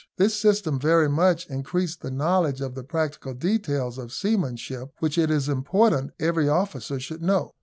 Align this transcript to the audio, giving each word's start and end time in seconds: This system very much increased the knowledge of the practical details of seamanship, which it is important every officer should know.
This 0.17 0.33
system 0.33 0.79
very 0.79 1.07
much 1.07 1.45
increased 1.45 2.01
the 2.01 2.09
knowledge 2.09 2.59
of 2.59 2.73
the 2.73 2.83
practical 2.83 3.35
details 3.35 3.99
of 3.99 4.11
seamanship, 4.11 4.95
which 4.97 5.15
it 5.15 5.29
is 5.29 5.47
important 5.47 6.13
every 6.19 6.49
officer 6.49 6.99
should 6.99 7.21
know. 7.21 7.51